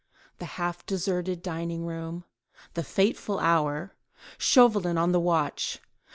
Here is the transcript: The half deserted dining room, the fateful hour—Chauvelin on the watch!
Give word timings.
The 0.39 0.45
half 0.57 0.83
deserted 0.87 1.43
dining 1.43 1.85
room, 1.85 2.23
the 2.73 2.81
fateful 2.83 3.37
hour—Chauvelin 3.37 4.97
on 4.97 5.11
the 5.11 5.19
watch! 5.19 5.79